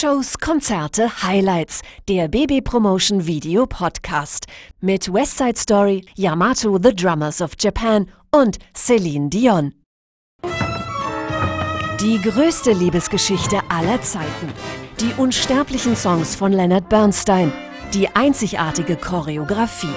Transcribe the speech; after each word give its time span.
Shows, 0.00 0.38
Konzerte, 0.38 1.24
Highlights, 1.24 1.80
der 2.08 2.28
BB 2.28 2.62
Promotion 2.62 3.26
Video 3.26 3.66
Podcast 3.66 4.46
mit 4.80 5.12
West 5.12 5.38
Side 5.38 5.58
Story, 5.58 6.04
Yamato 6.14 6.78
The 6.80 6.94
Drummers 6.94 7.42
of 7.42 7.54
Japan 7.58 8.08
und 8.30 8.58
Celine 8.76 9.28
Dion. 9.28 9.74
Die 12.00 12.20
größte 12.22 12.74
Liebesgeschichte 12.74 13.58
aller 13.68 14.00
Zeiten. 14.00 14.52
Die 15.00 15.12
unsterblichen 15.16 15.96
Songs 15.96 16.36
von 16.36 16.52
Leonard 16.52 16.88
Bernstein. 16.88 17.52
Die 17.92 18.06
einzigartige 18.14 18.94
Choreografie. 18.94 19.96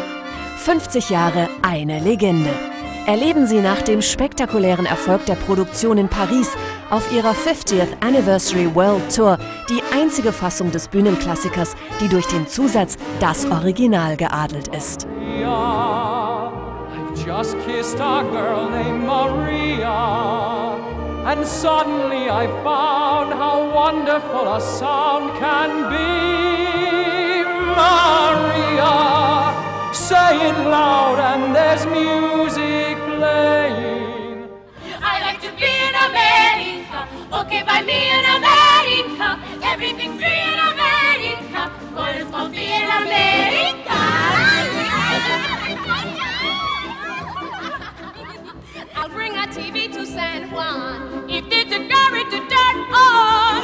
50 0.57 1.11
Jahre 1.11 1.47
eine 1.61 1.99
Legende. 1.99 2.70
Erleben 3.07 3.47
Sie 3.47 3.59
nach 3.61 3.81
dem 3.81 4.01
spektakulären 4.01 4.85
Erfolg 4.85 5.25
der 5.25 5.35
Produktion 5.35 5.97
in 5.97 6.07
Paris 6.07 6.51
auf 6.89 7.11
ihrer 7.11 7.31
50th 7.31 8.01
Anniversary 8.01 8.73
World 8.75 9.15
Tour 9.15 9.37
die 9.69 9.81
einzige 9.93 10.31
Fassung 10.31 10.71
des 10.71 10.87
Bühnenklassikers, 10.87 11.75
die 11.99 12.07
durch 12.07 12.27
den 12.27 12.47
Zusatz 12.47 12.97
Das 13.19 13.45
Original 13.45 14.15
geadelt 14.17 14.67
ist. 14.75 15.07
Maria, 15.41 16.51
I've 16.93 17.25
just 17.25 17.55
kissed 17.65 17.99
a 17.99 18.23
girl 18.23 18.69
named 18.69 19.05
Maria. 19.05 20.77
And 21.25 21.45
suddenly 21.45 22.29
I 22.29 22.47
found 22.63 23.33
how 23.33 23.71
wonderful 23.73 24.47
a 24.47 24.59
sound 24.59 25.31
can 25.39 25.89
be. 25.89 27.43
Maria, 27.75 29.53
say 29.93 30.49
it 30.49 30.57
loud 30.67 31.19
and 31.19 31.55
there's 31.55 31.85
music 31.87 32.90
playing. 33.21 34.49
I 35.11 35.13
like 35.25 35.39
to 35.45 35.51
be 35.61 35.71
in 35.87 35.93
America. 36.09 36.99
Okay, 37.39 37.61
by 37.69 37.79
me 37.89 37.99
in 38.17 38.25
America. 38.39 39.27
Everything's 39.71 40.17
free 40.21 40.41
in 40.51 40.57
America. 40.73 41.61
What 41.97 42.11
is 42.17 42.27
for 42.33 42.45
free 42.49 42.73
in 42.81 42.89
America? 43.03 43.99
I'll 48.97 49.11
bring 49.17 49.33
a 49.43 49.45
TV 49.57 49.75
to 49.93 50.01
San 50.05 50.49
Juan. 50.51 51.29
If 51.29 51.45
it's 51.59 51.73
a 51.79 51.81
carry 51.93 52.23
to 52.33 52.39
turn 52.53 52.77
on, 53.05 53.55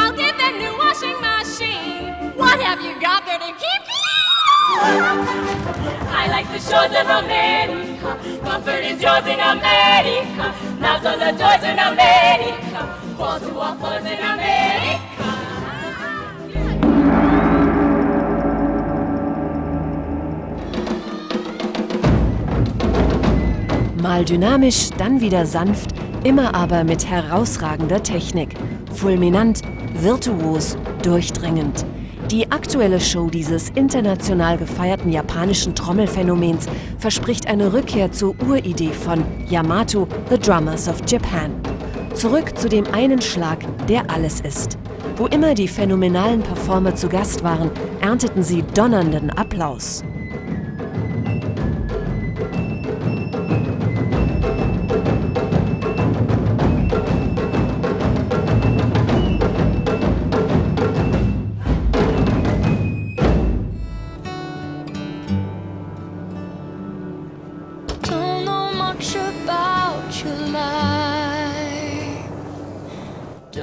I'll 0.00 0.16
give 0.22 0.34
them 0.42 0.54
new 0.58 0.74
washing 0.82 1.18
machine. 1.28 2.10
What 2.34 2.58
have 2.58 2.80
you 2.86 2.92
got 3.00 3.24
there 3.24 3.38
to 3.38 3.52
keep 3.62 3.82
I 4.78 6.05
like 6.36 6.52
the 6.52 6.60
shores 6.70 6.94
of 7.02 7.08
America. 7.24 8.10
Comfort 8.44 8.82
is 8.90 9.00
yours 9.00 9.26
in 9.26 9.40
America. 9.40 10.46
Knobs 10.80 11.06
on 11.06 11.18
the 11.18 11.32
doors 11.40 11.64
in 11.64 11.78
America. 11.78 12.80
Wall 13.18 13.40
to 13.40 13.50
wall 13.54 13.74
floors 13.76 14.04
in 14.04 14.20
America. 14.34 15.00
Mal 24.02 24.24
dynamisch, 24.26 24.90
dann 24.98 25.22
wieder 25.22 25.46
sanft, 25.46 25.90
immer 26.22 26.54
aber 26.54 26.84
mit 26.84 27.08
herausragender 27.08 28.02
Technik. 28.02 28.50
Fulminant, 28.92 29.62
virtuos, 29.94 30.76
durchdringend. 31.02 31.86
Die 32.30 32.50
aktuelle 32.50 32.98
Show 32.98 33.30
dieses 33.30 33.68
international 33.70 34.58
gefeierten 34.58 35.12
japanischen 35.12 35.76
Trommelphänomens 35.76 36.66
verspricht 36.98 37.46
eine 37.46 37.72
Rückkehr 37.72 38.10
zur 38.10 38.34
Uridee 38.42 38.90
von 38.92 39.22
Yamato, 39.48 40.08
The 40.28 40.36
Drummers 40.36 40.88
of 40.88 40.96
Japan. 41.06 41.52
Zurück 42.14 42.58
zu 42.58 42.68
dem 42.68 42.84
einen 42.92 43.22
Schlag, 43.22 43.58
der 43.86 44.10
alles 44.10 44.40
ist. 44.40 44.76
Wo 45.14 45.26
immer 45.26 45.54
die 45.54 45.68
phänomenalen 45.68 46.42
Performer 46.42 46.96
zu 46.96 47.08
Gast 47.08 47.44
waren, 47.44 47.70
ernteten 48.00 48.42
sie 48.42 48.64
donnernden 48.74 49.30
Applaus. 49.30 50.02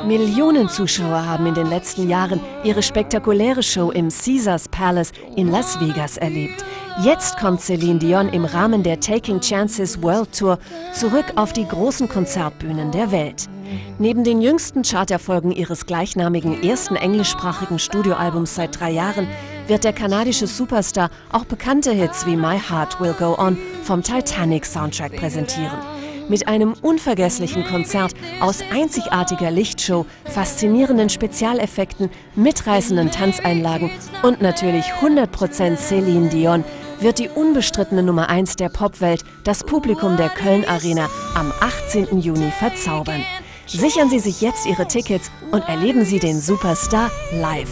Millionen 0.06 0.68
Zuschauer 0.68 1.25
haben 1.25 1.46
in 1.46 1.53
den 1.53 1.68
letzten 1.68 2.09
Jahren 2.09 2.41
ihre 2.66 2.84
spektakuläre 2.84 3.64
Show 3.64 3.90
im 3.90 4.09
Caesars 4.09 4.68
Palace 4.68 5.14
in 5.38 5.50
Las 5.50 5.80
Vegas 5.80 6.18
erlebt. 6.18 6.66
Jetzt 7.03 7.38
kommt 7.38 7.62
Celine 7.62 8.00
Dion 8.00 8.28
im 8.30 8.44
Rahmen 8.44 8.84
der 8.84 9.00
Taking 9.00 9.40
Chances 9.40 10.02
World 10.02 10.38
Tour 10.38 10.59
zurück 10.94 11.25
auf 11.36 11.53
die 11.53 11.66
großen 11.66 12.09
Konzertbühnen 12.09 12.92
der 12.92 13.12
Welt. 13.12 13.47
Neben 13.97 14.25
den 14.25 14.42
jüngsten 14.42 14.84
Charterfolgen 14.84 15.52
ihres 15.52 15.86
gleichnamigen 15.86 16.62
ersten 16.62 16.97
englischsprachigen 16.97 17.80
Studioalbums 17.80 18.56
seit 18.56 18.80
drei 18.80 18.92
Jahren 18.92 19.28
wird 19.68 19.86
der 19.86 19.94
kanadische 19.94 20.47
Superstar 20.47 21.09
auch 21.31 21.46
bekannte 21.46 21.92
Hits 21.92 22.25
wie 22.25 22.36
My 22.36 22.59
Heart 22.59 23.00
Will 23.00 23.16
Go 23.18 23.36
On 23.38 23.58
vom 23.84 24.03
Titanic 24.03 24.66
Soundtrack 24.66 25.16
präsentieren. 25.16 25.80
Mit 26.30 26.48
einem 26.48 26.74
unvergesslichen 26.82 27.66
Konzert 27.66 28.14
aus 28.40 28.62
einzigartiger 28.72 29.52
Lichtshow, 29.52 30.06
faszinierenden 30.26 31.10
Spezialeffekten, 31.10 32.10
mitreißenden 32.36 33.12
Tanzeinlagen 33.12 33.92
und 34.24 34.42
natürlich 34.42 34.86
100% 35.02 35.78
Celine 35.78 36.30
Dion 36.30 36.64
wird 37.00 37.20
die 37.20 37.30
unbestrittene 37.30 38.04
Nummer 38.04 38.30
1 38.30 38.56
der 38.56 38.70
Popwelt 38.70 39.24
das 39.44 39.64
Publikum 39.64 40.16
der 40.16 40.30
Köln 40.30 40.66
Arena 40.66 41.10
am 41.36 41.52
18. 41.60 42.20
Juni 42.20 42.52
verzaubern. 42.52 43.24
Sichern 43.66 44.10
Sie 44.10 44.20
sich 44.20 44.42
jetzt 44.42 44.66
Ihre 44.66 44.88
Tickets 44.88 45.32
und 45.52 45.68
erleben 45.68 46.06
Sie 46.06 46.20
den 46.20 46.40
Superstar 46.40 47.12
live. 47.34 47.70